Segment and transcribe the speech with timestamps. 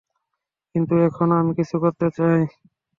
[0.75, 2.41] কিন্তু এখন আমি কিছু করতে চাই।